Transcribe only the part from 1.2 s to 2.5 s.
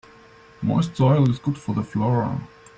is good for the flora.